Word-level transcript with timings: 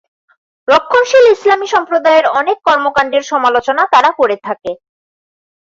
রক্ষণশীল 0.67 1.25
ইসলামী 1.35 1.67
সম্প্রদায়ের 1.73 2.25
অনেক 2.39 2.57
কর্মকাণ্ডের 2.67 3.23
সমালোচনা 3.31 3.83
তারা 3.93 4.09
করে 4.19 4.35
থাকে। 4.47 4.71